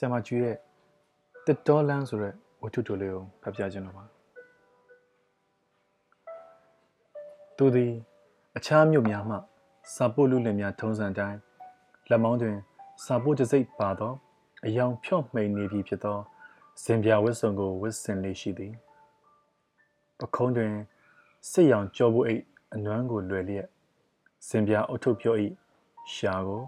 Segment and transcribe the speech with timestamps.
[0.00, 0.56] ဆ iam မကျွေးရဲ့
[1.46, 4.04] တစ်တော်လန်းဆိုတဲ့ဝတ္ထုတိုလေးကိုဖတ်ပြခြင်းတော့ပါ
[7.56, 7.92] သူသည်
[8.56, 9.36] အခြားမြို့များမှ
[9.94, 11.38] စာပို့လူလင်များထုံးစံတိုင်း
[12.10, 12.56] လက်မောင်းတွင်
[13.04, 14.12] စာပို့တစ်စိတ်ပါသော
[14.66, 16.18] အယောင်ဖြော့မှိန်နေပြီဖြစ်သော
[16.82, 18.74] ဇင်ပြဝစ်စုံကိုဝစ်စင်လေးရှိသည်
[20.18, 20.74] ပခုံးတွင်
[21.50, 22.42] စစ်ရောင်ကြောဖို့အိတ်
[22.74, 23.68] အနွမ်းကိုလွယ်လျက်
[24.48, 25.34] ဇင်ပြအုတ်ထုတ်ပြော၏
[26.12, 26.62] ရှာကို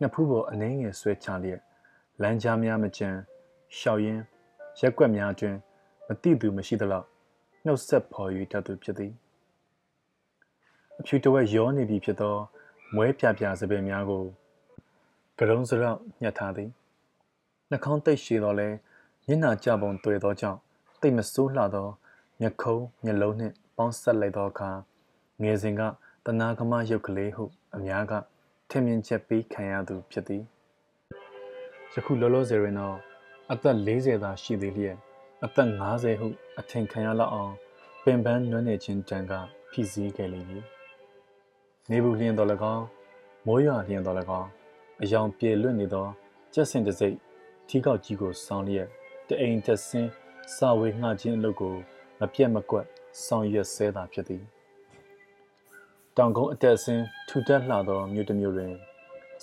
[0.00, 1.60] နှစ်ဖူးပေါ်အနှင်းငယ်ဆွဲချလျက်
[2.22, 3.18] လမ်းကြားများမကြမ်း
[3.78, 4.22] ရှောက်ရင်း
[4.80, 5.56] ရက်ွက်များတွင်
[6.06, 7.06] မတိသူမရှိသလောက်
[7.64, 9.12] နှုတ်ဆက်ဖော်၍တတ်သူဖြစ်သည်
[10.98, 12.36] အဖြူတဝက်ရောနေပြီဖြစ်သော
[12.94, 14.24] မွဲပြပြစပယ်များကို
[15.38, 16.70] ကရုံးစရောက်ညှက်ထားသည်
[17.70, 18.68] နှာခေါင်းတိတ်ရှည်တော်လဲ
[19.26, 20.58] မျက်နှာကြပုံတွေ့သောကြောင့်
[21.00, 21.88] တိတ်မဆိုးလှသော
[22.40, 24.70] မျက်ခုံးမျက်လုံးနှင့်ပေါင်းဆက်လိုက်သောအခါ
[25.42, 25.82] ငယ်စဉ်က
[26.24, 27.44] တနာကမရုပ်ကလေးဟု
[27.76, 28.12] အများက
[28.70, 30.44] ထင်မြင်ချက်ပေးခံရသူဖြစ်သည်
[31.98, 32.96] ယခုလောလောဆယ်တွင်တော့
[33.52, 34.96] အသက်40သာရှိသေးလျက်
[35.44, 37.54] အသက်50ဟုအထင်ခံရလောက်အောင်
[38.04, 39.32] ပင်ပန်းနွမ်းနေခြင်းတန်က
[39.70, 40.64] ဖိစီးခဲ့လိမ့်မည်
[41.90, 42.86] နေဘူးလျင်တော်၎င်း
[43.46, 44.48] မိုးရွာလျင်တော်၎င်း
[45.02, 46.06] အယောင်ပြေလွတ်နေသော
[46.54, 47.16] ကြက်စင်တစိမ့်
[47.68, 48.88] ထီးကောက်ကြီးကိုစောင်းလျက်
[49.28, 50.10] တအိမ်တက်ဆင်း
[50.56, 51.74] စာဝေငှခြင်းအလုပ်ကို
[52.20, 52.86] မပြတ်မကွက်
[53.24, 54.44] ဆောင်ရွက်ဆဲတာဖြစ်သည်
[56.16, 58.74] တောင်ကုန်းအတက်ဆင်းထူတက်လှသောမြို့တစ်မြို့တွင်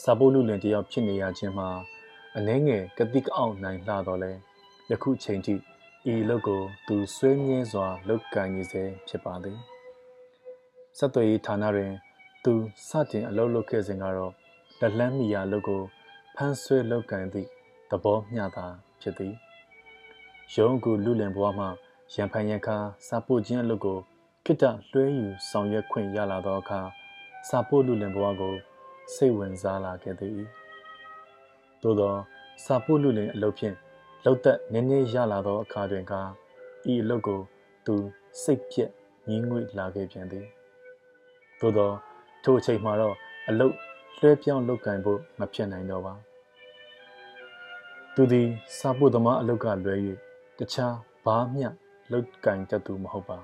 [0.01, 1.69] စာပိုးလူလင်တယောက်ဖြစ်နေရခြင်းမှာ
[2.37, 4.31] အနှဲငယ်ကတိကအောင်နိုင်လှတော့လဲ
[4.91, 5.55] ယခုချိန်ထိ
[6.13, 9.59] ဤလုတ်ကိုသူဆွေးမြဲစွာလုတ်ကန်နေစေဖြစ်ပါသည်
[10.97, 11.91] ဆက်သွယ်ရေးဌာနတွင်
[12.43, 12.53] သူ
[12.87, 14.33] စတင်အလုပ်လုပ်ခဲ့စဉ်ကတော့
[14.79, 15.81] လက်လန်းမီယာလုတ်ကို
[16.35, 17.49] ဖမ်းဆွဲလုတ်ကန်သည့်
[17.89, 18.65] သဘောမျှတာ
[19.01, 19.33] ဖြစ်သည်
[20.55, 21.67] ရုံးကူလူလင်ဘွားမှ
[22.13, 23.99] ရန်ဖန်ရန်ခါစာပို့ခြင်းအလုပ်ကို
[24.45, 26.81] ခိတလွှဲယူဆောင်ရွက်ခွင့်ရလာသောအခါ
[27.49, 28.55] စာပို့လူလင်ဘွားကို
[29.13, 30.39] စိတ်ဝင်စားလာခဲ့သည်
[31.83, 32.13] သို့သော
[32.65, 33.75] စာပို့လူလင်အလုပ်ဖြင့်
[34.25, 36.13] လောက်သက်နည်းနည်းရလာသောအခါတွင်က
[36.91, 37.39] ဤအလုပ်ကို
[37.85, 37.95] သူ
[38.43, 38.91] စိတ်ပြက်
[39.27, 40.45] ငင်းငွေ့လာခဲ့ပြန်သည်
[41.59, 41.91] သို့သော
[42.43, 43.15] ထိုအချိန်မှာတော့
[43.49, 43.73] အလုပ်
[44.19, 46.13] လွှဲပြောင်းလုပ်ကင်ဖို့မဖြစ်နိုင်တော့ပါ
[48.15, 49.95] သူသည်စာပို့သမားအလုပ်ကလွဲ၍
[50.59, 50.95] တခြား
[51.25, 51.67] ဘာမျှ
[52.11, 53.39] လုတ်ကင်တတ်သူမဟုတ်ပါ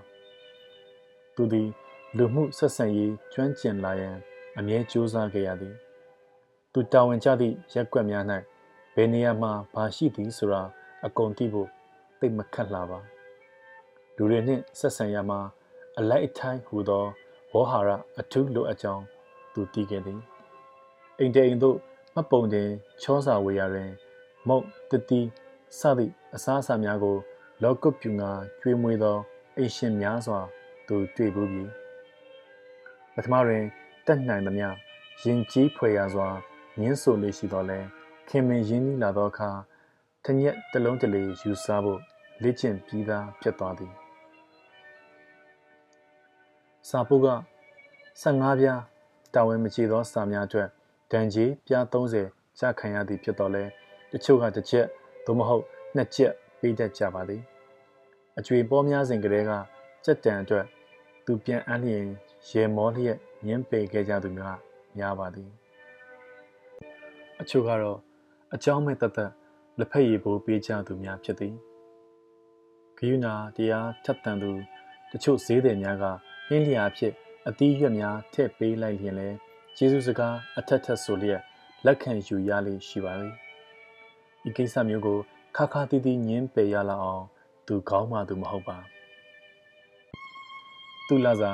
[1.35, 1.69] သူသည်
[2.17, 4.15] လူမှုဆက်ဆံရေးကျွမ်းကျင်လာရန်
[4.57, 5.75] အမြဲကြိုးစားခဲ့ရသည်
[6.73, 8.23] သူတာဝန်ကျသည့်ရက်ွက်များ၌
[8.95, 10.61] ဘယ်နေရာမှာဘာရှိသည်ဆိုတာ
[11.05, 11.67] အကုန်သိဖို့
[12.19, 12.99] သိမခက်လာပါ
[14.15, 15.39] လူတွေနှင့်ဆက်ဆံရမှာ
[15.97, 17.05] အလိုက်အထိုင်းဟူသော
[17.53, 19.03] ဝေါဟာရအထူးလိုအပ်ကြောင်း
[19.53, 20.19] သူသိခဲ့သည်
[21.19, 21.77] အိမ်တေအိမ်သို့
[22.13, 22.69] မှတ်ပုံတင်
[23.01, 23.89] ချောစာဝေရာတွင်
[24.47, 25.21] မုတ်တတိ
[25.79, 27.17] စသည့်အစားအစာများကို
[27.63, 28.31] လောကုတ်ပြူငါ
[28.61, 29.17] ကျွေးမွေးသော
[29.57, 30.39] အိရှင်များစွာ
[30.87, 31.63] သူတွေ့ဘူးပြီ
[33.13, 33.63] ပထမတွင်
[34.05, 34.67] တက်နိုင်သမျှ
[35.23, 36.29] ရင်ကြီးဖွယ်ရာစွာ
[36.79, 37.79] ညင်းဆိုလေးရှိတော်လဲ
[38.29, 39.49] ခင်မင်ရင်းနှီးလာသောအခါ
[40.25, 41.99] ထညက်တလုံးတလေယူစားဖို့
[42.43, 43.93] လေ့ကျင့်ပြီးသားဖြစ်သွားသည်
[46.89, 47.29] စာပုတ်က
[48.21, 48.81] 15ပြား
[49.33, 50.67] တာဝန်မချေသောစာများအတွက်
[51.11, 53.63] ဒဏ်ကြီးပြား30ကျခံရသည်ဖြစ်တော်လဲ
[54.11, 54.85] တချို့ကတစ်ချက်
[55.25, 55.63] သို့မဟုတ်
[55.95, 57.41] နှစ်ချက်ပေးတတ်ကြပါသည်
[58.37, 59.51] အကျွေပေါ်များစဉ်ကလေးက
[60.05, 60.65] စက်တန်အတွက်
[61.25, 62.05] သူပြန်အန်းလျင်
[62.49, 64.57] ရေမောလျက်ညင်းပေခဲ့ကြသူများ
[64.97, 65.58] များပါသည်
[67.41, 67.99] အချို့ကတော့
[68.53, 69.31] အကြောင်းမဲ့တသက်
[69.79, 71.55] လက်ဖက်ရည်ပိုးပေးကြသူများဖြစ်သည်
[72.97, 74.51] ဂယုဏတရားထပ်တန်သူ
[75.11, 76.05] တချို့ဈေးသည်များက
[76.47, 77.13] ဟင်းလျာဖြစ်
[77.47, 79.29] အသီးရွက်များထည့်ပေးလိုက်လျင်လဲ
[79.77, 81.41] ကျေးဇူးစကားအထက်ထက်ဆိုလျက်
[81.85, 83.35] လက်ခံယူရလိမ့်ရှိပါသည်
[84.47, 85.19] ဤကိစ္စမျိုးကို
[85.57, 87.25] ခါခါတီးတီးညင်းပယ်ရလောက်အောင်
[87.67, 88.77] သူကောင်းမှသူမဟုတ်ပါ
[91.07, 91.53] သူလာစာ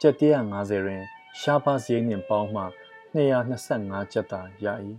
[0.00, 1.02] ကျက်150တွင်
[1.40, 2.64] ရှားပါစည်းနှင့်ပေါင်းမှ
[3.14, 4.66] 225ကျက်သာရ၏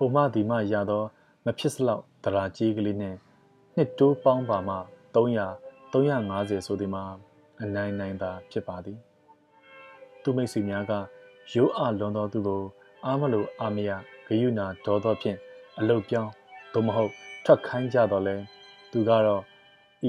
[0.00, 1.02] ဟိုမှဒီမှရသော
[1.44, 3.18] မဖြစ်စလောက်တရာကြီးကလေးနှင့်
[3.74, 4.76] နှစ်တိုးပေါင်းပါမှ
[5.14, 5.48] 300
[5.92, 7.04] 350ဆိုသည်မှာ
[7.62, 8.98] အနိုင်နိုင်သာဖြစ်ပါသည်
[10.22, 10.92] သူမိတ်ဆွေများက
[11.52, 12.62] ရိုးအားလွန်သောသူကို
[13.04, 13.90] အားမလို့အာမရ
[14.26, 15.38] ဂယုဏဒေါသောဖြင့်
[15.78, 16.30] အလုတ်ပြောင်း
[16.72, 17.12] သို့မဟုတ်
[17.44, 18.36] ထွက်ခိုင်းကြတော့လဲ
[18.90, 19.42] သူကတော့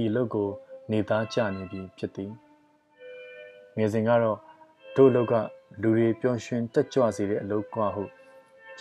[0.01, 0.49] ဤလုတ်ကို
[0.91, 2.31] နေသားကြနေပြီဖြစ်သည်
[3.77, 4.38] ငယ်စဉ်ကတော့
[4.95, 5.33] တို့လုတ်က
[5.81, 8.03] လူတွေပျော်ရွှင်တက်ကြွစေတဲ့အလုတ်ကွာဟု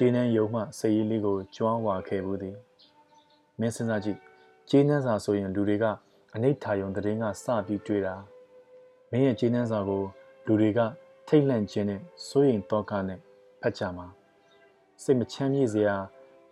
[0.03, 2.57] ကျေးနှန်းယုံမှစည်ရည်လေးကိုကျွမ်းဝါခဲ့ဘူးသည်
[3.61, 4.19] မင်းစဉ်းစားကြည့်
[4.71, 5.85] ကျေးနှန်းစာဆိုရင်လူတွေက
[6.35, 8.15] အနိဋ္ဌာယုံတည်င်းကစပြီးတွေ့တာ
[9.11, 10.03] မင်းရဲ့ကျေးနှန်းစာကို
[10.47, 10.81] လူတွေက
[11.29, 13.21] ထိတ်လန့်ခြင်းနဲ့စိုးရိမ်တော့ကနဲ့
[13.61, 14.07] ဖတ်ကြမှာ
[15.03, 15.97] စိတ်မချမ်းမြေ့စရာ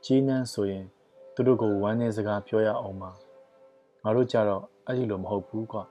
[0.04, 0.84] ကြီးနှန်းဆိုရင်
[1.34, 3.10] သူတို့ကိုဝမ်းနည်းစကားပြောရအောင်ပါ
[4.02, 5.82] ငါတို့ကြတော့အဲ့ဒီလိုမဟုတ်ဘူးကွာ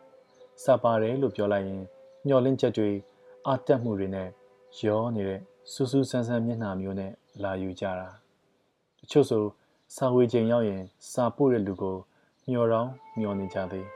[0.64, 1.82] စပါတယ်လို့ပြောလိုက်ရင်
[2.28, 2.90] ညှော်လင့်ချက်တွေ
[3.48, 4.30] အာတက်မှုတွေနဲ့
[4.86, 5.42] ရောနေတဲ့
[5.74, 7.14] စူးစူးဆန်းဆန်းမျက်နှာမျိုးနဲ့
[7.44, 8.08] လာယူကြတာ
[9.00, 9.44] တချို့ဆို
[9.96, 11.98] စာဝေချိန်ရောက်ရင် စာပို့တဲ့လူကို
[12.50, 13.88] မျှော်တောင်းမျှော်နေကြသည်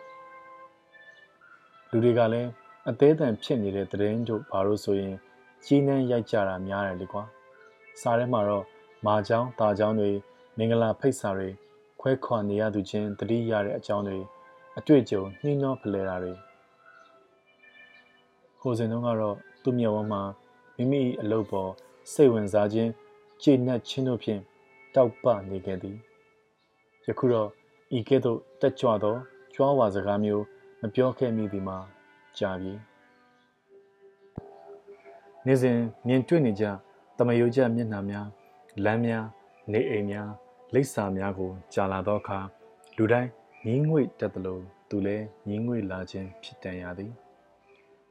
[1.90, 2.50] လူတွေကလည်း
[2.90, 5.16] အသေးအံဖြစ်နေတဲ့သတင်းတို့ဘာလို့ဆိုရင်
[5.66, 7.24] ကြီးနှမ်းရိုက်ကြတာများတယ်လေကွာ
[8.02, 8.66] စာထဲမှာတော့
[9.06, 10.12] မာချောင်းတာချောင်းတွေ
[10.58, 11.50] မင်္ဂလာဖိတ်စာတွေ
[12.02, 14.20] ခွဲခွာနေရသူချင်းတတိရတဲ့အကြောင်းတွေ
[14.78, 16.34] အတွေ့အကြုံနှီးနှောဖလှယ်တာတွေ
[18.60, 20.22] ဟိုစဉ်တုန်းကတော့သူ့မျက်ဝန်းမှာ
[20.76, 21.72] မိမိအလုပ်ပေါ်
[22.14, 22.92] စိတ်ဝင်စားခြင်း
[23.44, 24.42] ကျေနပ်ခြင်းတို့ဖြင့်
[24.96, 25.98] တောက်ပနေခဲ့သည်
[27.06, 27.50] ယခုတော့
[27.98, 29.16] ဤကဲ့သို့တက်ကြွသော
[29.54, 30.46] ကြွားဝါစကားမျိုး
[30.82, 31.78] မပြောခဲ့မိသည်မှာ
[32.38, 32.74] ကြာပြီ
[35.46, 36.66] နေ့စဉ်မြင်တွေ့နေကြ
[37.18, 38.28] တမယိုကျမျက်နှာများ
[38.84, 39.26] လမ်းများ
[39.72, 40.30] နေအိမ်များ
[40.74, 42.40] လိပ်စာများကိုကြာလာသောအခါ
[42.98, 43.30] လူတိုင်း
[43.66, 44.60] ငင်းငွေ့တက်သလို
[44.90, 47.12] သူလည်းငင်းငွေ့လာခြင်းဖြစ်တန်ရသည်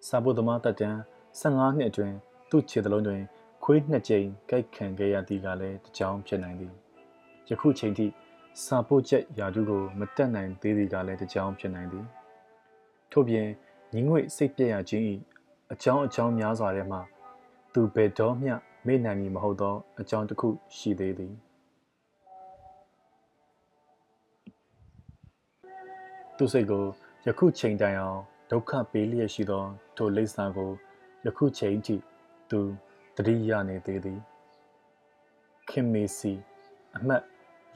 [0.06, 0.99] စာပုသမားတက်တန်း
[1.41, 2.15] 15နှစ်အတွင်း
[2.50, 3.23] သူ့ခြေသလုံးတွင်
[3.73, 6.75] ခွေးနှစ်ကြိမ်ကြိုက်ခံခဲ့ရသည်ကလည်းတကြောင်ဖြစ်နိုင်သည်
[7.49, 8.07] ယခုချိန်ထိ
[8.65, 12.07] စာပုတ်ချက်ယာတုကိုမတက်နိုင်သေးသည်ကလည်းတကြောင်ဖြစ်နိုင်သည်
[13.13, 13.49] ထို့ပြင်
[13.93, 15.05] ငင်းငွေ့စိတ်ပြည့်ရခြင်း၏
[15.73, 16.99] အကြောင်းအကြောင်းများစွာထဲမှ
[17.73, 18.55] သူဘယ်တော့မျှ
[18.87, 21.35] မေ့နိုင်မည်မဟုတ်သော အကြောင်းတစ်ခုရှိသေးသည်
[26.37, 26.85] သူစိတ်ကို
[27.27, 28.21] ယခုချိန်တိုင်အောင်
[28.51, 29.65] ဒုက္ခပေးလျက်ရှိသော
[29.97, 30.71] ထိုလိပ်စာကို
[31.25, 31.97] ယခုချိန်ထိ
[32.53, 32.63] သူ
[33.21, 34.21] တတိယနေသေးသည်
[35.69, 36.33] ခင်မေစီ
[36.97, 37.23] အမှတ်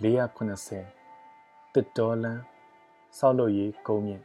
[0.02, 2.40] 480တစ်တော်လန်
[3.18, 4.22] ဆောက်လို့ရေးကုန်းမြင့်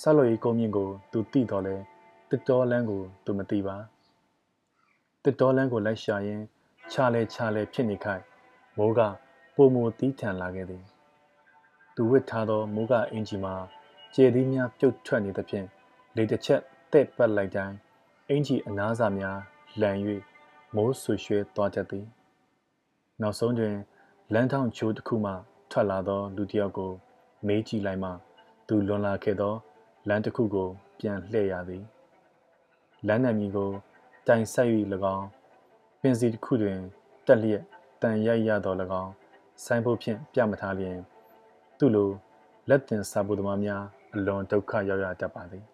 [0.00, 1.76] ဆောက်လို့ရေးကုန်းမြင့်ကို သူသိတော်လဲ
[2.30, 3.76] တစ်တော်လန်ကို သူမသိပါ
[5.24, 6.44] တစ်တော်လန်ကိုလိုက်ရှာရင်း
[6.92, 8.22] ခြားလဲခြားလဲဖြစ်နေခိုင်
[8.78, 9.00] မိုးက
[9.54, 10.84] ပုံမူတီးထန်လာခဲ့သည်
[11.94, 13.54] သူဝစ်ထားသောမိုးကအင်ဂျီမှာ
[14.14, 15.66] ကျေသီးများပြုတ်ထွက်နေသဖြင့်
[16.16, 16.60] လေတစ်ချက်
[16.92, 17.76] တဲ့ပတ်လိုက်တိုင်း
[18.30, 19.38] အင်ဂျီအနားစာများ
[19.80, 19.96] လန်၍
[20.74, 22.06] မိုးဆူရွှဲသွားတတ်သည်
[23.20, 23.76] နောက်ဆုံးတွင်
[24.32, 25.32] လမ်းထောင်ချိုးတစ်ခုမှ
[25.70, 26.92] ထွက်လာသောလူတစ်ယောက်ကို
[27.46, 28.10] မေးကြည့်လိုက်မှ
[28.68, 29.54] သူလွန်လာခဲ့သော
[30.08, 30.68] လမ်းတစ်ခုကို
[30.98, 31.84] ပြန်လှည့်ရသည်
[33.06, 33.70] လမ်းနံမီကို
[34.26, 34.68] တိုင်ဆက်၍၎
[35.16, 35.26] င်း
[36.00, 36.78] ပင်စီတစ်ခုတွင်
[37.26, 37.62] တက်လျက်
[38.02, 39.12] တန်ရိုက်ရတော်၎င်း
[39.64, 40.98] ဆိုင်းဖို့ဖြင့်ပြမထားလျင်
[41.78, 42.10] သူ့လို
[42.68, 43.82] လက်တင်စာပုသမားများ
[44.14, 45.66] အလွန်ဒုက္ခရောက်ရတတ်ပါသည်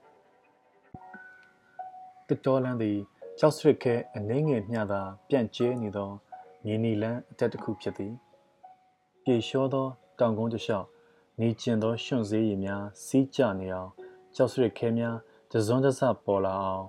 [2.32, 2.98] တစ်တော်လန်းသည်
[3.38, 6.10] ကြောက်စရစ်ခဲအနှင်းငယ်မျှသာ ပြန့်ကျဲနေသော
[6.64, 8.14] မြေနီလန်းအတက်တစ်ခုဖြစ်သည်
[9.22, 9.86] ပြေလျှောသော
[10.18, 10.86] တောင်ကုန်းတစ်လျှောက်
[11.40, 13.90] နေကျင်သောရွှွန့်စည်းရည်များစီးကျနေအောင်
[14.34, 15.16] ကြောက်စရစ်ခဲများ
[15.50, 16.86] တစွန်းတစပေါ်လာအောင်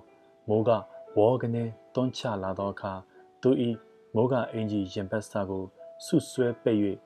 [0.48, 0.70] မိုးက
[1.16, 1.64] ဝေါကနေ
[1.94, 2.92] တွန်းချလာသောအခါ
[3.42, 3.50] သူ၏
[4.14, 5.64] မိုးကအင်ကြီးရင်ဘတ်စာကို
[6.04, 6.78] ဆုဆွဲပိတ်၍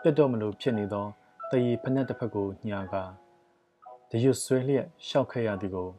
[0.00, 1.06] ပြတ်တော့မလို့ဖြစ်နေသော
[1.50, 2.94] တရီဖက်နှက်တစ်ဖက်ကိုညာက
[4.10, 5.90] တရွတ်ဆွဲလျက်ရှောက်ခဲ့ရသည်ကို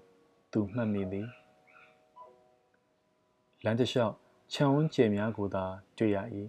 [0.53, 1.27] သူမှတ်မိသည်
[3.63, 4.13] လမ်းတစ်လျှောက်
[4.53, 5.65] ခြံဝန်းကျယ်များကိုသာ
[5.97, 6.17] တွေ့ရ၏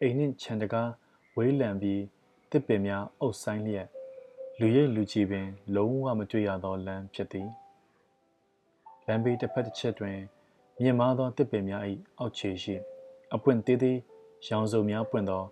[0.00, 0.90] အိမ်နှင့်ခြံတကား
[1.36, 2.02] ဝေးလံပြီး
[2.50, 3.88] တစ်ပင်များအုပ်ဆိုင်လျက်
[4.60, 7.48] လူရိပ်လူကြီးပင် လုံးဝမတွေ့ရသောလမ်းဖြစ်သည်
[9.06, 10.18] လမ်းဘေးတစ်ဖက်တစ်ချက်တွင်
[10.80, 11.82] မြင့်မားသောတစ်ပင်များ၏
[12.18, 12.76] အောက်ခြေရှိ
[13.34, 13.98] အပွင့်သေးသေး
[14.46, 15.44] ရောင်စုံများပွင့်သော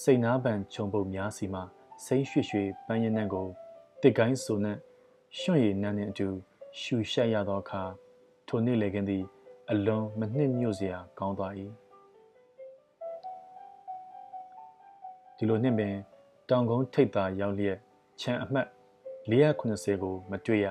[0.00, 1.60] စိတ်နာပံခြုံပုတ်များစီမှ
[2.04, 3.46] စိမ့်ရွှေ့ရွှေ့ပန်းရည်နှံ့ကို
[4.02, 4.80] တစ်ကိုင်းဆိုနှင့်
[5.38, 6.28] ရွှွန့်ရည်နှံ့နှင့်အတူ
[6.80, 7.82] ရှူရှိုက်ရသောအခါ
[8.46, 9.24] ထိုနေ့လေကင်းသည်
[9.70, 11.52] အလွန်မနှစ်မြို့စရာကောင်းသွား၏
[15.36, 15.94] ဒီလိုနှင့်ပင်
[16.48, 17.78] တောင်ကုန်းထိပ်သာရောက်လျက်
[18.20, 18.66] ခြံအမှတ်
[19.30, 20.66] 480ကိုမတွေ့ရ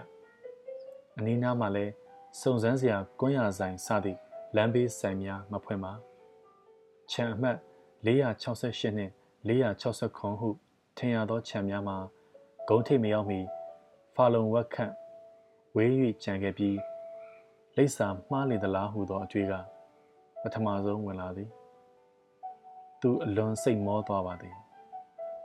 [1.18, 1.94] အနီးနားမှာလည်း
[2.42, 4.20] စုံစမ်းစရာကွန်းရဆိုင်စသည့်
[4.56, 5.94] လမ်းဘေးဆိုင်များမဖွင့်ပါ
[7.12, 7.58] ခြံအမှတ်
[8.06, 9.12] 468နှင့်
[9.48, 10.50] 469ဟု
[10.98, 11.98] ထင်ရသောခြံများမှာ
[12.68, 13.42] ဂုံးထိပ်မရောက်မီ
[14.16, 14.94] ဖာလုံဝက်ခန့်
[15.76, 15.92] ဝေး၍
[16.24, 16.78] ကြံခဲ့ပြီး
[17.76, 19.54] လိပ်စာမှားလေသလားဟုသောအတွေ့က
[20.42, 21.50] ပထမဆုံးဝင်လာသည်
[23.02, 24.56] သူအလွန်စိတ်မောသွားပါသည်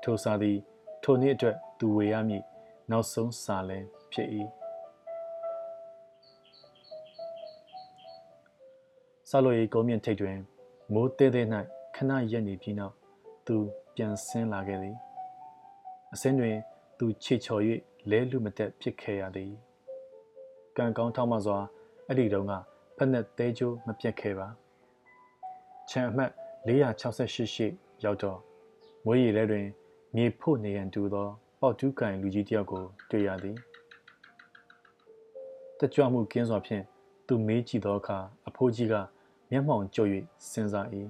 [0.02, 0.58] ထိုစာသည်
[1.02, 2.42] ထိုနေ့အတွက်သူဝေရမည်
[2.90, 4.28] နောက်ဆုံးစာလည်းဖြစ်၏
[9.30, 10.38] ဆောလိုရီကုန်းမြင့်ထိပ်တွင်
[10.92, 11.42] မိုးတဲတဲ၌
[11.96, 12.94] ခဏရက်နေပြီးနောက်
[13.46, 13.56] သူ
[13.94, 14.96] ပြန်ဆင်းလာခဲ့သည်
[16.12, 16.56] အစင်းတွင်
[16.98, 17.62] သူခြေချော်၍
[18.10, 19.52] လဲလူမတက်ဖြစ်ခဲ့ရသည်
[20.76, 21.58] ကံကောင်းထောက်မှစွာ
[22.08, 22.52] အဲ့ဒီတုန်းက
[22.96, 24.48] ဖက်နဲ့တဲကျိုးမပြတ်ခဲ့ပါ
[25.90, 26.30] ခြံအမှတ်
[26.66, 27.66] 468ရှိ
[28.04, 28.38] ရောက်တော့
[29.04, 29.66] မွေးရည်ထဲတွင်
[30.16, 31.28] မြေဖို့နေရန်တူသော
[31.60, 33.56] ပေါတူးကန်လူကြီးတယောက်ကိုတွေ့ရသည်
[35.78, 36.84] တကြွမှုကင်းစွာဖြင့်
[37.26, 38.94] သူမေးကြည့်သောအခါအဖိုးကြီးက
[39.50, 40.10] မျက်မှောင်ကျုပ်၍
[40.50, 40.86] စဉ်းစား၏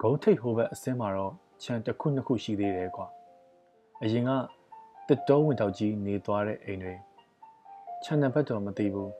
[0.00, 3.06] ဂုံးထိတ်ဟိုဘက်အစင်းမှာတော့ခြံတစ်ခုနှစ်ခုရှိသေးတယ်ကွာ
[4.02, 4.30] အရင်က
[5.08, 6.94] တစ်တောဝင်တောက်ကြီးနေသွားတဲ့အိမ်တွေ
[8.04, 9.12] ခြံနံပါတ်တော့မသိဘူး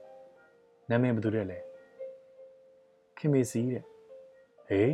[0.89, 1.57] နာမည်ဘယ်သူတဲ့လဲ
[3.17, 3.83] ခခင်မေစီတဲ့
[4.67, 4.93] ဟေး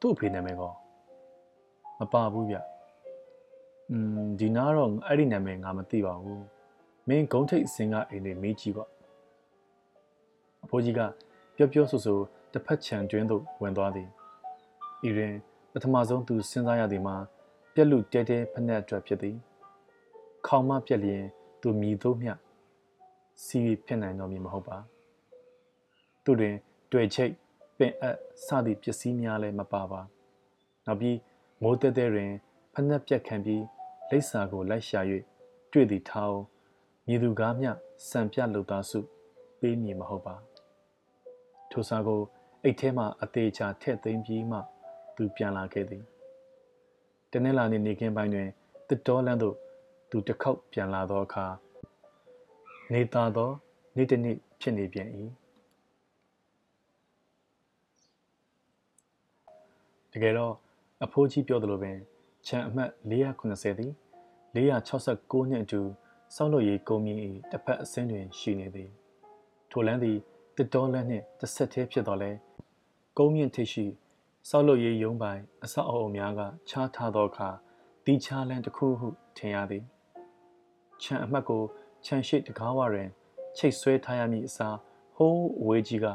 [0.00, 0.72] သူ့အဖေနာမည်ကော
[1.98, 2.56] မပါဘူးဗျ
[3.90, 6.44] อืมဒီနာတော့အဲ့ဒီနာမည်ငါမသိပါဘူး
[7.08, 8.88] မင်းဂုံးထိတ်အစင်ကအိမ်လေးမေးကြည့်ပေါ့
[10.64, 11.00] အဖိုးကြီးက
[11.56, 12.14] ပျော့ပျော့ဆူဆူ
[12.52, 14.08] တစ်ဖက်ခြံတွင်းသို့ဝင်သွားသည်
[15.08, 15.32] ဤတွင်
[15.72, 17.16] ပထမဆုံးသူစဉ်းစားရသည်မှာ
[17.74, 19.36] ပြက်လူတဲတဲဖက်နှက်အတွက်ဖြစ်သည်
[20.46, 21.24] ခေါင်မပြက်လျင်
[21.62, 22.32] သူမြည်သို့မျှ
[23.44, 24.78] စီးဖြစ်နိုင်တော်မူမဟုတ်ပါ
[26.24, 26.54] သူတွင်
[26.92, 27.32] တွေ့ချိတ်
[27.78, 30.00] ပင်အပ်စသည့်ပစ္စည်းများလည်းမပါပါ
[30.86, 31.18] နောက်ပြီး
[31.62, 32.30] မိုးတဲတဲတွင်
[32.72, 33.64] ဖက်နှက်ပြက်ခံပြီး
[34.10, 35.00] လိပ်စာကိုလိုက်ရှာ၍
[35.72, 36.44] တွေ့သည်ထားအောင်
[37.06, 37.70] မြည်သူကားမျှ
[38.10, 39.00] စံပြလှုပ်သားစု
[39.60, 40.36] ပေးမည်မဟုတ်ပါ
[41.70, 42.20] ထိုစာကို
[42.62, 44.58] အိတ်ထဲမှအသေးချာထည့်သိမ်းပြီးမှ
[45.16, 46.04] သူပြန်လာခဲ့သည်
[47.32, 48.48] တနေ့လာနေ့နေကင်းပိုင်းတွင်
[48.88, 49.56] တစ်တော်လန်းသို့
[50.10, 51.46] သူတစ်ခေါက်ပြန်လာသောအခါ
[52.92, 53.50] နေသားသော
[53.96, 55.08] နေ့တစ်နေ့ဖြစ်နေပြန်၏
[60.12, 60.54] တကယ်တော့
[61.04, 61.98] အဖိုးကြီးပြောသလိုပင်
[62.46, 63.92] ခြံအမှတ်480သည်
[64.54, 65.80] 469နှစ်အတူ
[66.34, 67.20] စောင့်လို့ရေးကုန်းမြင့်၏
[67.50, 68.90] တစ်ဖက်အဆင်းတွင်ရှိနေသည်
[69.70, 70.18] ထိုလန်းသည်
[70.56, 72.30] တစ်တော်လန်းနှင့်တစ်ဆက်တည်းဖြစ်တော်လဲ
[73.18, 73.86] ကုန်းမြင့်ထိပ်ရှိ
[74.48, 77.48] စောက်လို့ရေးယုံပိုင်အဆောက်အအုံများကခြားထားသောအခါ
[78.04, 79.84] တီချာလန်းတစ်ခုဟုထင်ရသည်
[81.02, 81.62] ခြံအမှတ်ကို
[82.04, 83.08] ခြံရှိတကားဝတွင်
[83.56, 84.76] ချိတ်ဆွဲထားရမည့်အစား
[85.16, 86.06] ဟိုးအဝေးကြီးက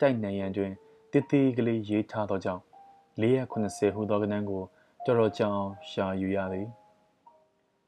[0.00, 0.72] တိုက်နိုင်ရန်တွင်
[1.12, 2.62] တည်တည်ကလေးရေးထားသောကြောင့်
[3.22, 4.62] 480ဟုသောကနန်းကို
[5.04, 6.68] တော်တော်ကြောင်ရှာယူရသည်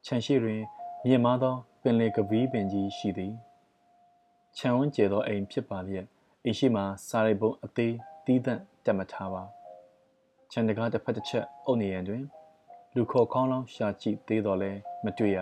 [0.05, 0.61] ခြံရှိတွင်
[1.07, 3.35] မြင့်မားသောပင်လေကပီးပင်ကြီးရှိသည်
[4.57, 6.07] ခြံဝန်းကျဲသောအိမ်ဖြစ်ပါလျက်
[6.45, 9.43] အိမ်ရှိမှစာရိတ်ပုံအသေးတီးသန့်တက်မထားပါ
[10.51, 12.23] ခြံတကားတစ်ဖက်တစ်ချက်အုပ်နေရန်တွင်
[12.95, 14.71] လူခေါ်ခေါင်းလောင်းရှာကြည့်သေးတော်လဲ
[15.05, 15.39] မတွေ့ရ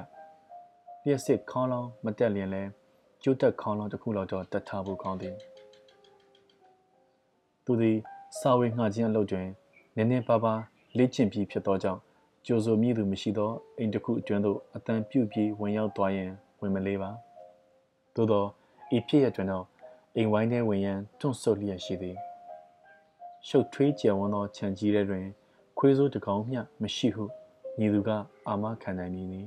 [1.08, 2.62] လျှက်စစ်ခေါင်းလောင်းမတက်လျင်လဲ
[3.22, 5.36] ကျိုးတက်ခေါင်းလောင်းတစ်ခုလောက်တော့တက်ထားဖို့ကောင်းသည်
[7.64, 7.96] သူသည်
[8.38, 9.46] စာဝေငှခြင်းအလုပ်တွင်
[9.96, 10.60] နည်းနည်းပါးပါး
[10.96, 12.00] လေ့ကျင့်ပြီးဖြစ်သောကြောင့်
[12.46, 17.10] ကြိုဆိုမိသူမရှိသောအိမ်တစ်ခုအတွင်းသို့အတန်ပြုတ်ပြီးဝင်ရောက်သွားရင်ဝင်မလေးပါ
[18.14, 18.44] သို့သော
[18.96, 19.64] ဤဖြစ်ရတွင်တော့
[20.16, 22.16] အိမ်ဝိုင်းထဲဝင်ရန်တွန့်ဆုတ်လျက်ရှိသည်
[23.46, 25.24] ရှုပ်ထွေးကြံဝန်းသောခြံကြီးထဲတွင်
[25.78, 27.24] ခွေးစိုးတကောင်မျှမရှိဟု
[27.78, 28.10] ညီသူက
[28.48, 29.42] အာမခံနိုင်မည်နီ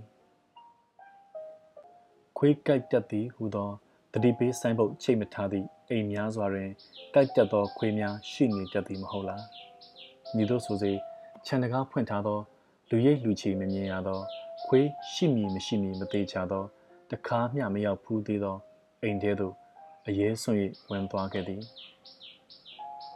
[2.44, 3.70] ခွေးကြိုက်တတ်သည်ဟူသော
[4.14, 6.70] တတိပေးဆိုင်ပုတ်ချိတ်မထားသည့်အိမ်များစွာတွင်
[7.14, 9.44] ကြိုက်တတ်သောခွေးများရှိနေတတ်သည်မဟုတ်လား
[10.36, 10.92] ညီတို့ဆိုစေ
[11.46, 12.40] ခြံတကားဖွင့်ထားသော
[12.90, 14.20] လူရိပ်လူချီမမြင်ရသော
[14.68, 16.64] ခွေးရှိမည်မရှိမည်မသေးချသော
[17.12, 18.58] တခါမျှမရောက်ဖူးသေးသော
[19.02, 19.54] အိမ်ထဲသို့
[20.08, 20.52] အရေးဆွ၍
[20.90, 21.62] ဝင်သွားခဲ့သည်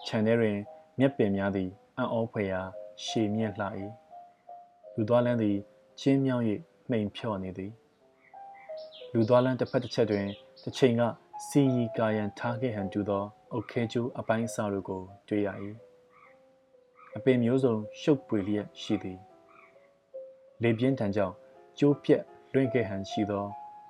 [0.05, 0.57] ခြံထဲတွင်
[0.99, 2.61] မြက်ပင်များသည်အံ့ဩဖွယ်ရာ
[3.05, 3.65] ရှည်မြင့်လှ၏
[4.95, 5.57] လူသွားလန်းသည်
[5.99, 6.45] ချင်းမြောင်း၍
[6.89, 7.73] မှိန်ဖြော့နေသည်
[9.17, 10.27] လူသွားလန်းတစ်ဖက်တစ်ချက်တွင်
[10.63, 11.01] တစ်ချိန်က
[11.47, 15.49] စီရီကာယံထားခဲ့ဟန်တူသောအုတ်ခဲကျိုးအပိုင်းအစတို့ကိုတွေ့ရ၏
[17.17, 19.19] အပင်မျိုးစုံရှုပ်ပွေလျက်ရှိသည်
[20.63, 21.35] လေပြင်းထန်ကြောင့်
[21.79, 23.45] ကျိုးပြက်လွင့်ခဲ့ဟန်ရှိသော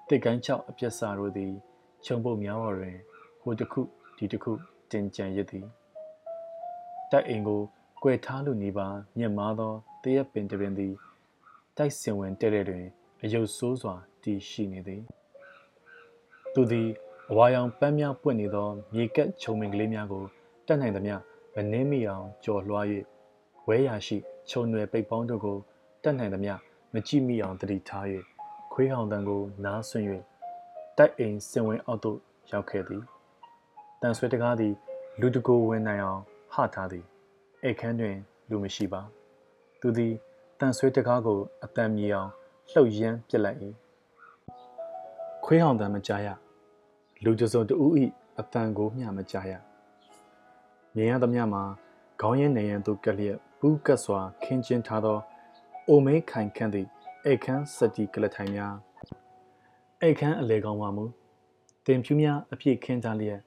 [0.10, 1.54] တစ်ကိုင်းချောက်အပြက်စာတို့သည်
[2.06, 2.98] ခြုံပုတ်များပေါ်တွင်
[3.42, 3.82] ဟိုတစ်ခု
[4.18, 4.52] ဒီတစ်ခု
[4.92, 5.66] တင်ကြံရစ်သည်
[7.12, 7.62] တိုက်အိမ်ကို
[8.04, 10.94] ကွယ်ထားလိုနေပါမြင့်မားသောတရက်ပင်တပင်သည်
[11.78, 12.86] တိုက်စင်ဝင်တဲ့တဲ့တွင်
[13.24, 15.04] အယုတ်ဆိုးစွာတည်ရှိနေသည်
[16.56, 16.90] သူသည်
[17.32, 20.24] အဝါရောင်ပန်းများပွင့်နေသောမြေကက်ခြုံမင်ကလေးများကို
[20.68, 21.16] တတ်နိုင်သမျှ
[21.56, 22.86] မနှင်းမိအောင်ကြော်လွှား၍
[23.68, 24.18] ဝဲရာရှိ
[24.50, 25.58] ခြုံနွယ်ပိတ်ပေါင်းတို့ကို
[26.04, 26.54] တတ်နိုင်သမျှ
[26.94, 28.06] မကြည့်မိအောင်တတိထား၍
[28.74, 30.06] ခွေးဟောင်တန်ကိုနားဆွင့်၍
[30.98, 32.18] တိုက်အိမ်စင်ဝင်အောက်သို့
[32.52, 33.04] ရောက်ခဲ့သည်
[34.02, 34.74] တန်ဆွဲတကားသည်
[35.20, 36.22] လူတကိုဝင်နိုင်အောင်
[36.54, 37.06] ဟထားသည်
[37.64, 38.16] အိတ်ခမ်းတွင်
[38.50, 39.02] လူမရှိပါ
[39.80, 40.14] သူသည်
[40.60, 42.30] တန်ဆွဲတကားကိုအတန်မြေအောင်
[42.72, 43.60] လှုပ်ရမ်းပြစ်လိုက်၏
[45.46, 46.30] ခွေးဟောင်တန်မကြားရ
[47.24, 47.76] လူကြစုံတူ၏
[48.40, 49.54] အတန်ကိုမျှမကြားရ
[50.96, 51.64] မြင်ရသမျှမှာ
[52.22, 55.20] ခေါင်းရင်းနေရန်သို့ကက်လျက်ဘူးကတ်စွာခင်းကျင်းထားသော
[55.88, 56.88] အိုမဲခိုင်ခန့်သည့်
[57.26, 58.76] အိတ်ခမ်းစတီကလထိုင်များ
[60.02, 61.06] အိတ်ခမ်းအလေကောင်းပါမူ
[61.86, 63.40] တင်ဖြူများအပြည့်ခင်းကြလျက်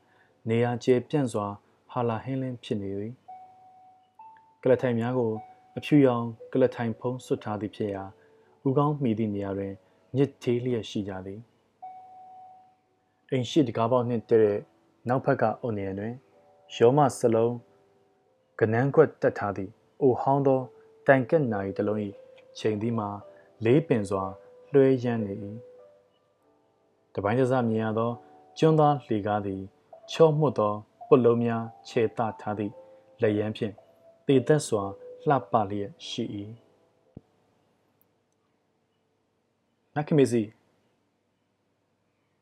[0.49, 1.47] နေရာကျဲပြန့်စွာ
[1.91, 3.15] ဟာလာဟင်းလင်းဖြစ်နေသည်
[4.63, 5.33] ကလထိုင်များကို
[5.77, 8.05] အဖြူရောင်ကလထိုင်ဖုံးဆွတ်ထားသည်ဖြစ်ရာ
[8.69, 9.73] ဥကောင်းမိသည့်နေရာတွင်
[10.17, 11.41] ညစ်သေးလျက်ရှိကြသည်
[13.31, 14.59] အိမ်ရှိတကားပေါက်နှင့်တဲ့
[15.09, 16.15] နောက်ဘက်ကအုံနေရတွင်
[16.75, 17.55] ရောမစလုံး
[18.59, 19.71] ကနန်းကွက်တက်ထားသည့်
[20.01, 20.61] အိုဟောင်းသော
[21.07, 21.99] တိုင်ကက်နာရီတစ်လုံး၏
[22.59, 23.09] ချိန်သည်မှာ
[23.65, 24.25] လေးပင်စွာ
[24.73, 25.35] လွှဲရမ်းနေ၏
[27.15, 28.11] တပိုင်းတစမြင်ရသော
[28.59, 29.63] ကျွန်းသားလှေကားသည်
[30.13, 30.73] ချော့မှုတ်သော
[31.09, 32.73] ပုတ်လုံးများခြေတထားသည့်
[33.21, 33.75] လက်ရန်ဖြင့်
[34.27, 34.85] ပေသက်စွာ
[35.29, 36.25] လှပလျက်ရှိ၏
[39.95, 40.43] နက်ခမီစီ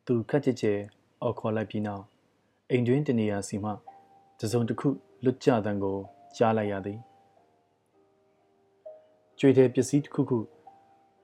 [0.06, 0.72] သူခက်ကြဲကြဲ
[1.22, 2.04] အော်ခေါ်လိုက်ပြီးနောက်
[2.70, 3.70] အိမ်တွင်းတနေရာစီမှ
[4.40, 4.88] တစုံတစ်ခု
[5.24, 5.96] လွတ်ကြတန်ကို
[6.36, 6.98] ကြားလိုက်ရသည်
[9.38, 10.38] ကြွေတဲ့ပစ္စည်းတစ်ခုခု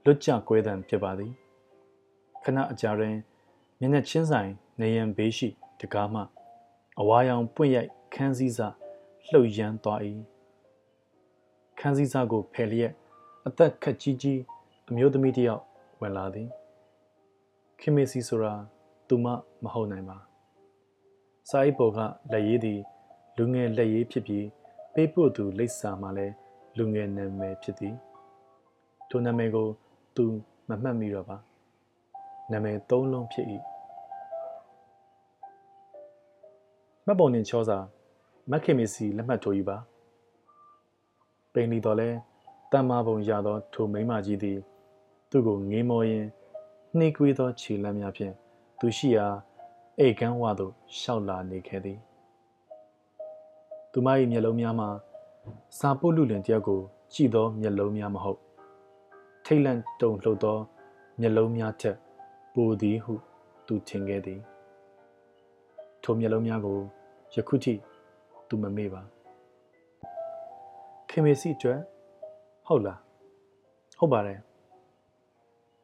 [0.05, 1.33] လွတ်ကြကွဲတံဖြစ်ပါသည်
[2.45, 3.15] ခဏအကြာတွင်
[3.79, 5.49] မျက်နှာချင်းဆိုင်နေရန်ဘေးရှိ
[5.81, 6.23] တကားမှ
[7.01, 8.69] အဝါရောင်ပွင့်ရိုက်ခန်းစည်းစာ
[9.29, 10.01] လှုပ်ရမ်းသွား၏
[11.79, 12.93] ခန်းစည်းစာကိုဖယ်လျက်
[13.47, 14.41] အသက်ခက်ကြီးကြီး
[14.89, 15.63] အမျိုးသမီးတစ်ယောက်
[16.01, 16.49] ဝင်လာသည်
[17.85, 18.55] ခင်မေစီဆိုတာ
[19.09, 19.27] သူမ
[19.65, 20.19] မဟုတ်နိုင်ပါ
[21.49, 21.99] စာအိပ်ပေါ်က
[22.33, 22.81] လက်ရည်သည်
[23.37, 24.47] လူငယ်လက်ရည်ဖြစ်ပြီး
[24.95, 26.35] ပေးပို့သူလိပ်စာမှလည်း
[26.77, 27.95] လူငယ်နာမည်ဖြစ်သည်
[29.09, 29.69] ထိုနာမည်ကို
[30.17, 30.25] သူ
[30.69, 31.37] မမှတ်မိတော့ပါ
[32.53, 33.47] နာမည်သုံးလုံးဖြစ်၏
[37.07, 37.79] မှတ်ပုံတင်ချောစာ
[38.51, 39.79] မက်ခင်မီစီလက်မှတ်ထိုးယူပါ
[41.53, 42.09] ပိန်လီတော်လဲ
[42.73, 44.59] တမ္မာပုံရသောထိုမိမကြီးသည်
[45.31, 46.29] သူ့ကိုငေးမောရင်း
[46.99, 48.35] နှိကွေးသောခြေလမ်းများဖြင့်
[48.79, 49.27] သူရှိရာ
[49.99, 51.99] အိတ်ကန်းဝသို့ရှောက်လာနေခဲ့သည်
[53.93, 54.89] သူမ၏မျက်လုံးများမှာ
[55.79, 56.81] စာပုတ်လူလင်တယောက်ကို
[57.13, 58.41] ကြည့်သောမျက်လုံးများမဟုတ်
[59.45, 60.59] ထိတ်လန့်တုန်လှုပ်သော
[61.21, 61.97] မျက်လုံးများထက်
[62.55, 63.13] ပိုသည်ဟု
[63.67, 64.41] သူထင်ခဲ့သည်
[66.03, 66.79] ထိုမျက်လုံးများကို
[67.35, 67.75] ယခုထိ
[68.49, 69.03] သူမမေ့ပါ
[71.09, 71.81] ခင်မေစီအတွက်
[72.67, 73.01] ဟုတ်လား
[73.99, 74.41] ဟုတ်ပါတယ်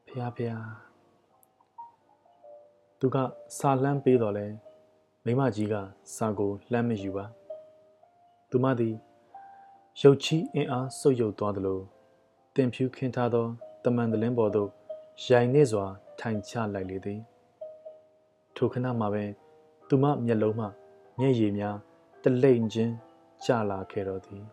[0.06, 0.87] ဖះဖះ
[3.00, 3.16] သူက
[3.58, 4.46] စာလမ်းပေးတော့လဲ
[5.24, 5.74] မိမကြီးက
[6.16, 7.24] စာကိုလှမ်းမယူပါ
[8.50, 8.94] သူမသည်
[10.00, 11.80] ရုတ်ချီအင်အားဆုပ်ယုပ်သွားသလို
[12.54, 13.46] တင်ဖြူခင်းထားသော
[13.84, 14.70] တမန်တလင်းပေါ်သို့
[15.26, 15.86] ရိုင်နေစွာ
[16.18, 17.20] ထိုင်ချလိုက်လေသည်
[18.56, 19.24] ထိုခဏမှာပဲ
[19.88, 20.66] သူမမျက်လုံးမှ
[21.18, 21.76] မျက်ရည်များ
[22.22, 22.92] တလိမ့်ချင်း
[23.44, 24.44] ကျလာခဲ့တော်သည်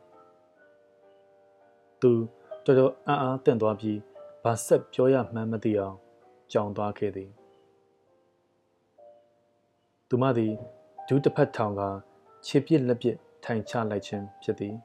[2.01, 2.11] သူ
[2.65, 3.99] တော်တော်အံ့အားတင့်သွားပြီး
[4.43, 5.95] ဘာဆက်ပြောရမှန်းမသိအောင်
[6.51, 7.31] ကြောင်သွားခဲ့သည်
[10.15, 10.53] သူမသည်
[11.07, 11.81] ဒူးတစ်ဖက်ထောင်က
[12.45, 14.75] ခြေပြစ်လက်ပြစ်ထိုင်ချလိုက်ခြင်းဖြစ်သည်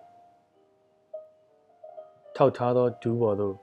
[2.37, 3.55] ထောက်ထားသောဒူးပေါ်သို့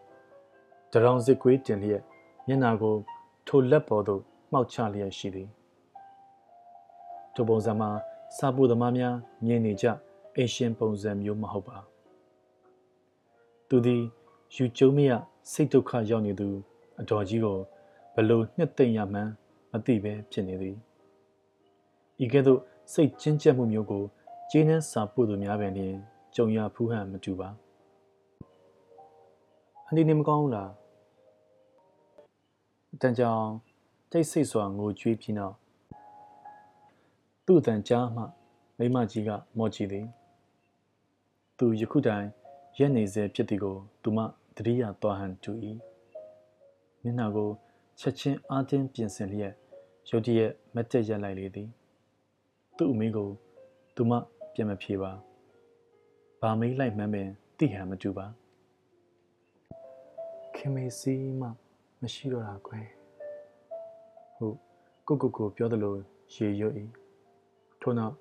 [0.91, 2.03] တရောင်စစ်ကွေးတင်လျက်
[2.47, 2.95] မျက်နာကို
[3.47, 5.49] ထိုလက်ပေါ်သို့မှောက်ချလျက်ရှိသည်
[7.33, 7.89] ထိုပုံစံမှာ
[8.37, 9.85] စာပူသမားများမြင်နေကြ
[10.37, 11.77] အရှင်ပုံစံမျိုးမဟုတ်ပါ
[13.69, 14.03] သူသည်
[14.55, 15.11] ယူကျုံမရ
[15.51, 16.49] စိတ်ဒုက္ခရောက်နေသူ
[16.99, 17.57] အတော်ကြီးကို
[18.13, 19.31] ဘလို့နှစ်သိမ့်ရမှန်း
[19.71, 20.77] မသိပဲဖြစ်နေသည်
[22.23, 22.59] ဤကဲ့သို့
[22.93, 24.03] စိတ်ချင်းကျက်မှုမျိုးကို
[24.51, 25.95] ကျင်းနှန်းစာပို့သူများပင်လျင်
[26.35, 27.49] ကြုံရဖူးဟန်မတူပါ
[29.85, 30.71] အန်ဒီနေမကောင်းဘူးလား
[32.93, 33.43] အတန်ကြောင်
[34.11, 35.55] တိတ်ဆိတ်စွာငိုကြွေးပြီးနောက်
[37.45, 38.23] သူ့အတန်ကြားမှ
[38.77, 40.05] မိမကြီးကမော့ကြည့်သည်
[41.57, 42.25] သူယခုတိုင်
[42.77, 44.19] ရက်နေစေဖြစ်သည်ကိုသူမ
[44.55, 45.51] တတိယသွားဟန်တူ၏
[47.01, 47.49] မျက်နှာကို
[47.99, 49.53] ချက်ချင်းအားတင်းပြင်ဆင်လျက်
[50.09, 51.69] ရုတ်တရက်မတ်တက်ရက်လိုက်လေသည်
[52.77, 53.29] သူ့အမေကို
[53.95, 54.11] သူမ
[54.53, 55.11] ပြန်မဖြေပါ
[56.41, 58.25] ဘာမေးလိုက်မှန်းပင်သိဟန်မတူပါ
[60.55, 61.47] ခင်မေစီမှ
[62.01, 62.87] မရှိတော့တာကွယ်
[64.35, 64.55] ဟုတ်
[65.07, 65.95] ကိုကိုကိုပြောသလို
[66.33, 66.73] ရေရွတ်၏
[67.81, 68.15] ထို့နောက်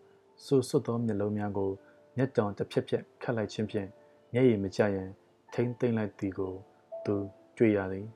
[0.44, 1.70] ဆူဆွတ်သောမျက်လုံးများကို
[2.16, 3.88] မျက်တောင်တစ်ဖြက်ဖြက်ခတ်လိုက်ခြင်းဖြင့်
[4.32, 5.10] မျက်ရည်မကျရန်
[5.52, 6.52] ထိမ့်သိမ့်လိုက်သည်ကို
[7.04, 7.14] သူ
[7.56, 8.06] တွေ့ရသည်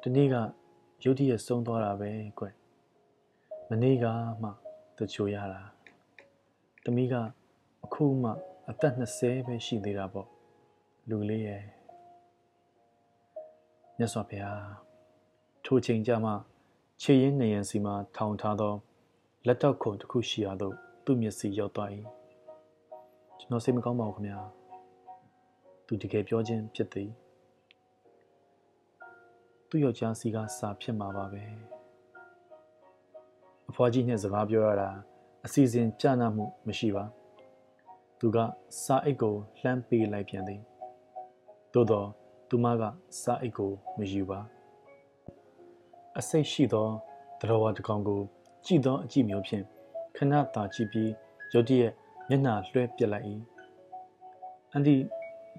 [0.00, 0.34] ဒီနေ့က
[1.04, 2.46] ရုတ်တရက်ဆုံးသွားတာပဲကွ
[3.70, 4.06] မနေ့က
[4.42, 4.50] မှ
[4.98, 5.62] တချို့ရတာ
[6.84, 7.14] တမီးက
[7.84, 8.30] အခုမှ
[8.70, 10.28] အသက်20ပဲရှိသေးတာပေါ့
[11.08, 11.62] လူလေးရဲ့
[13.98, 14.66] မြတ်စွာဘုရား
[15.64, 16.34] ထိုချိန်ကြမှာ
[17.02, 18.74] ခြေရင်းနေရန်စီမှာထောင်ထားသော
[19.46, 20.72] လက်တော့ခုံတစ်ခုရှိရသော
[21.04, 21.90] သူ့မျက်စိရောက်သွား၏
[23.38, 24.40] ကျွန်တော်စိတ်မကောင်းပါဘူးခင်ဗျာ
[25.86, 27.10] သူတကယ်ပြောခြင်းဖြစ်သည်
[29.68, 31.75] သူ့ယောက်ျားစီကစာဖြစ်မှာပါပဲ
[33.70, 34.88] အဖွားကြီးနဲ့စကားပြောရတာ
[35.44, 37.04] အစီအစဉ်ကြနာမှုမရှိပါ
[38.18, 38.36] သူက
[38.84, 40.60] စာအိတ်ကိုလှမ်းပေးလိုက်ပြန်သည်
[41.72, 42.08] သို့တော့
[42.48, 42.82] သူမက
[43.22, 44.40] စာအိတ်ကိုမယူပါ
[46.18, 46.88] အစိတ်ရှိသော
[47.40, 48.20] တတော်ဝါတကောင်ကို
[48.64, 49.64] ကြည့်သောအကြည့်မျိုးဖြင့်
[50.16, 51.10] ခဏသာကြည့်ပြီး
[51.52, 51.92] ရုတ်တရက်
[52.28, 53.26] မျက်နှာလွှဲပြစ်လိုက်၏
[54.72, 54.96] အန်ဒီ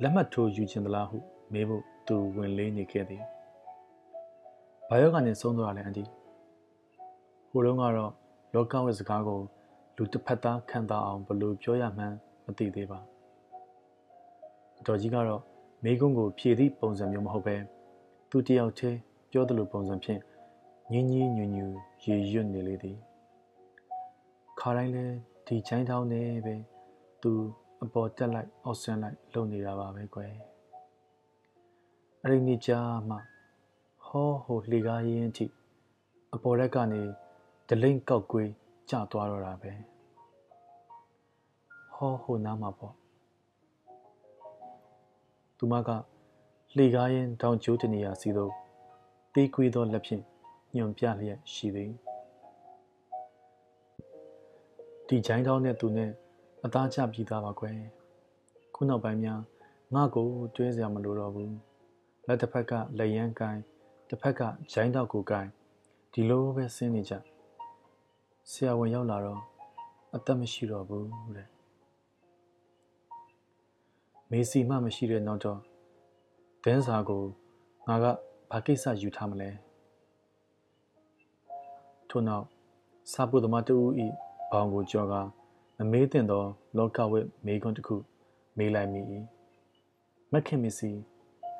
[0.01, 1.17] လက်မှတ်ထိုးယူခြင်းသလားဟု
[1.53, 3.23] မေးဖို့သူဝင်လေးနေခဲ့သည်
[4.89, 6.16] ဘာယောကနေဆုံးသွားလဲအန်ဒီဟို
[7.65, 8.11] တုန်းကတော့
[8.53, 9.41] လောကဝိစကားကို
[9.95, 12.15] လူတစ်ဖက်သားခံတာအောင်ဘလို့ပြောရမှန်း
[12.45, 12.99] မသိသေးပါ
[14.79, 15.41] အတော်ကြီးကတော့
[15.83, 17.55] မိကုန်းကိုဖြည့်သည့်ပုံစံမျိုးမဟုတ်ပဲ
[18.29, 18.97] သူတယောက်တည်း
[19.31, 20.21] ပြောသလိုပုံစံဖြင့်
[20.91, 21.65] ညင်းညင်းညူညူ
[22.03, 22.97] ရေရွတ်နေလေသည်
[24.59, 25.05] ခါတိုင်းလဲ
[25.47, 26.55] ဒီချိုင်းထောင်းနေပဲ
[27.21, 27.31] သူ
[27.83, 30.33] အပေါ်တက်လိုက်အောက်ဆင်းလိုက်လုပ်နေတာပါပဲကွယ်
[32.23, 33.17] အဲ့ဒီနေ့ကြာမှ
[34.05, 35.45] ဟောဟိုလှေကားရင်းအထိ
[36.35, 37.01] အပေါ်ရက်ကနေ
[37.69, 38.51] ဒလိမ့်ကောက်ကွေး
[38.89, 39.71] ကျသွားတော့တာပဲ
[41.93, 42.93] ဟောဟိုနားမှာပေါ့
[45.57, 45.89] သူမက
[46.75, 48.51] လှေကားရင်တောင်ကျိုးတနေရာစီသို့
[49.33, 50.23] တေးကွေးသောလက်ဖြင့်
[50.75, 51.91] ညွန်ပြလျက်ရှိသည်
[55.07, 56.11] ဒီချိုင်းတောင်းနဲ့သူနဲ့
[56.65, 57.77] အသားချပြီးသားပါကွယ်
[58.75, 59.41] ခုနောက်ပိုင်းများ
[59.93, 61.55] ငါ့ကိုတွဲစရာမလိုတော့ဘူး
[62.27, 63.61] လက်တစ်ဖက်ကလက်ရန်ကိုင်း
[64.09, 65.49] တစ်ဖက်ကဂျိုင်းတော့ကိုကိုင်း
[66.13, 67.15] ဒီလိုပဲဆင်းနေကြ
[68.51, 69.41] ဆရာဝန်ရောက်လာတော့
[70.15, 71.49] အသက်မရှိတော့ဘူးတဲ့
[74.31, 75.59] မေစီမှမရှိတဲ့နောက်တော့
[76.63, 77.23] ဒန်းစာကို
[77.87, 78.05] ငါက
[78.51, 79.49] ဘာကိစ္စယူထားမလဲ
[82.09, 82.45] ထို့နောက်
[83.11, 84.05] စာပုသမားတူဤ
[84.51, 85.13] ဘောင်ကိုကြော်က
[85.77, 86.43] မမေးတင်သော
[86.77, 87.95] လောကဝိမေကွန်းတစ်ခု
[88.57, 89.01] မေးလိုက်မိ၏
[90.31, 90.91] မက်ခင်မီစီ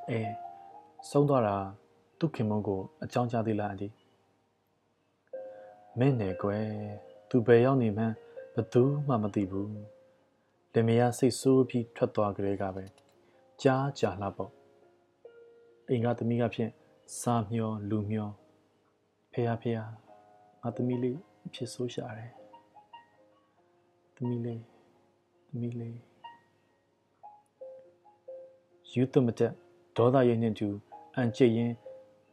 [0.10, 0.19] အဲ
[1.10, 1.56] ဆုံးသွားတာ
[2.19, 3.89] သူ့ခင်မုန်းကိုအကြောင်းကြားသေးလားအဒီ
[6.00, 6.68] မင်းနဲ့ကွယ်
[7.30, 8.16] သူပဲရောက်နေမှန်း
[8.56, 9.72] ဘသူမှမသိဘူး
[10.74, 12.86] လင်မယားစိတ်ဆိုးပြီးထွက်သွားကြတဲ့ကပဲ
[13.62, 14.52] ကြားကြာလှပေါ့
[15.90, 16.72] အိမ်ကသမီးကဖြင့်
[17.20, 18.30] စားမျောလူမျော
[19.32, 19.86] ဖေဟာဖေဟာ
[20.62, 22.32] ငါသမီးလေးအဖြစ်ဆိုးရှာတယ်
[24.16, 24.62] သမီးလေး
[25.48, 25.98] သမီးလေး
[28.92, 29.54] ယူသွမတက်
[29.98, 30.68] ဒေါသရိပ်နှင့်တူ
[31.16, 31.74] အန်ကျိရင်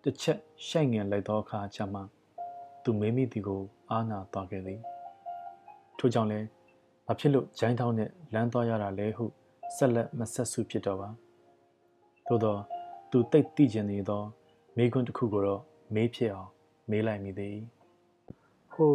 [0.03, 2.01] တစ်ချက်ရှိုက်ငင်လိုက်သောအခါချမှ
[2.85, 4.81] သူမေးမိသည်ကို အာနာသွားခဲ့သည်
[5.99, 6.47] ထို့ကြောင့်လည်း
[7.07, 9.25] ဘာဖြစ်လို့ဂျိုင်းထောင်းနဲ့လမ်းသွားရတာလဲဟု
[9.77, 11.09] ဆက်လက်မဆက်စုဖြစ်တော့ပါ
[12.27, 12.61] သို့တော့
[13.11, 14.23] သူတိတ်တိကျင်နေသော
[14.77, 15.63] မိကွန်းတစ်ခုကိုတော့
[15.95, 16.51] မေးဖြစ်အောင်
[16.91, 17.57] မေးလိုက်မိသည်
[18.73, 18.93] ဟို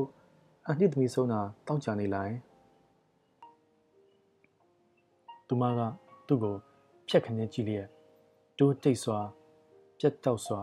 [0.67, 2.35] အနှစ်သမီးဆုံးတာတောက်ကြနေလိုက်
[5.47, 5.79] သူမက
[6.27, 6.55] သူ့ကို
[7.09, 7.87] ဖြက်ခနဲကြည့်လျက်
[8.57, 9.19] တိုးတိတ်စွာ
[9.99, 10.61] ပြတ်တောက်စွာ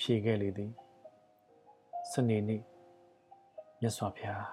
[0.00, 0.72] ဖြေခဲ့လေသည်
[2.14, 2.60] စနေနေ့
[3.80, 4.44] မြတ်စွာဘုရား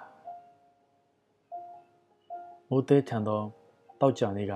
[2.69, 3.41] မိုးသေးထန်သော
[4.00, 4.54] တောက်ကြနေက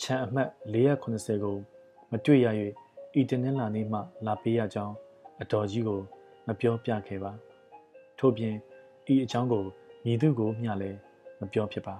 [0.00, 1.56] ခြံအမှတ်480ကို
[2.10, 2.46] မတွေ့ရ၍
[3.20, 4.94] ဤတနင်္လာနေ့မှ လာပေးရကြောင်း
[5.42, 6.00] အတော်ကြီးကို
[6.46, 7.32] မပြောပြခဲ့ပါ
[8.18, 8.54] ထို့ပြင်
[9.12, 9.64] ဤအကြောင်းကို
[10.04, 10.98] မည်သူကိုမျှလည်း
[11.40, 11.96] မပြောဖြစ်ပါ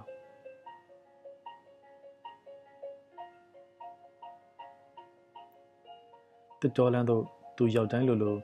[6.60, 7.24] တတော်လန်းသို့
[7.56, 8.36] သူရောက်တိုင်းလိုလို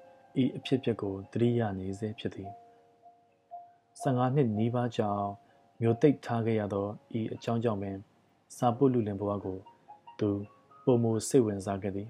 [0.42, 2.50] ဤအဖြစ်ဖြစ်ကိုသတိရနေစေဖြစ်သည်
[4.02, 5.34] 15နှစ်နီးပါးကြာအောင်
[5.80, 6.86] မျိုးသိပ်ထားခဲ့ရသော
[7.18, 7.96] ဤအကြောင်းကြောင့်ပင်
[8.56, 9.58] စာပုလူလင်ဘဝကို
[10.18, 10.30] သူ
[10.84, 12.08] ပုံမူစိတ်ဝင်စားခဲ့သည်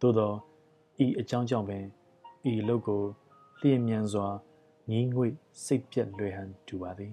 [0.00, 0.32] သို့သော
[1.04, 1.84] ဤအကြောင်းကြောင့်ပင်
[2.52, 3.02] ဤလုတ်ကို
[3.60, 4.28] လျင်မြန်စွာ
[4.90, 5.32] ညီးငွေ့
[5.64, 7.12] စိတ်ပြက်လွယ်ဟန်တူပါသည်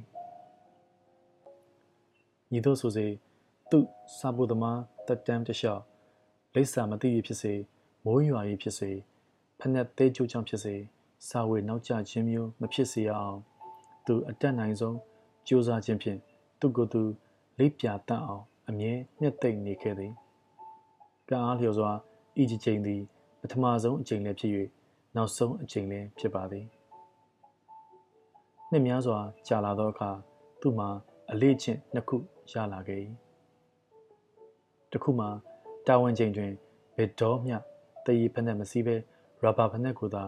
[2.52, 3.08] ညီတို့ဆိုစေ
[3.70, 3.80] သူ
[4.18, 5.84] စာပုသမားတက်တမ်းတလျှောက်
[6.54, 7.54] လိပ်စာမသိရဖြစ်စေ
[8.06, 8.92] မိုးရွာရေးဖြစ်စေ
[9.66, 10.76] ဖက်နှက်သေးကျိုးချောင်းဖြစ်စေ
[11.28, 13.40] စာဝေနောက်ကျခြင်းမျိုးမဖြစ်စေရအောင်
[14.06, 14.98] သူအတက်နိုင်ဆုံး
[15.48, 16.20] ကြိုးစားခြင်းဖြင့်
[16.60, 17.02] သူကိုယ်သူ
[17.60, 20.14] လိပ်ပြတတ်အောင်အမြဲနှစ်သိမ့်နေခဲ့သည်
[21.30, 21.92] ကံအားလျော်စွာ
[22.42, 23.02] ဤကြိမ်သည်
[23.42, 24.52] ပထမဆုံးအကြိမ်လည်းဖြစ်၍
[25.16, 26.66] နောက်ဆုံးအကြိမ်လည်းဖြစ်ပါသည်
[28.72, 30.10] နှစ်များစွာကြာလာသောအခါ
[30.62, 30.90] သူ့မှာ
[31.32, 32.18] အလေးချင်းနှစ်ခု
[32.52, 33.00] ရလာခဲ့၏
[34.92, 35.30] တစ်ခုမှာ
[35.88, 36.52] တာဝန်ချိန်တွင်
[36.98, 37.58] ဘယ်တော့မျှ
[38.06, 38.96] တည်ရဖက်နဲ့မစည်းပဲ
[39.44, 40.24] ရဘာဖက်နဲ့ကိုသာ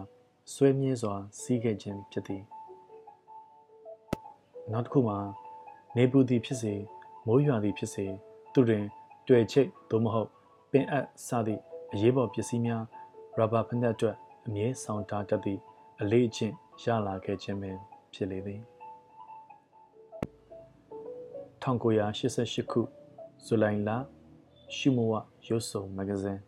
[0.54, 2.44] ဆွဲမြဲစွာ စီးခဲ့ခြင်းဖြစ်သည်
[4.72, 5.20] နောက်တစ်ခုမှာ
[5.96, 6.74] နေပူသည်ဖြစ်စေ
[7.26, 8.06] မိုးရွာသည်ဖြစ်စေ
[8.54, 8.84] သူတွင်
[9.28, 10.30] တွေ့ချိတ်သို့မဟုတ်
[10.72, 11.62] ပင်အပ်စသည့်
[11.94, 12.84] အရေးပေါ်ပစ္စည်းများ
[13.38, 15.60] ရဘာဖက်နဲ့အတွက်အမြဲဆောင်ထားတတ်သည့်
[16.02, 17.78] အလေးအကျင့်ရလာခဲ့ခြင်းပင်
[18.14, 18.62] ဖြစ်လေသည်
[21.62, 22.82] 1988ခု
[23.46, 23.90] ဇူလိုင်လ
[24.76, 25.14] ရှုမဝ
[25.48, 26.42] ရုပ်စုံမဂ္ဂဇင်း